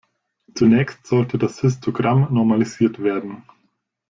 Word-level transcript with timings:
Zunächst 0.55 1.05
sollte 1.05 1.37
das 1.37 1.59
Histogramm 1.59 2.33
normalisiert 2.33 3.03
werden. 3.03 3.43